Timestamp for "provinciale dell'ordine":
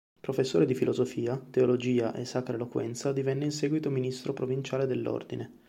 4.33-5.57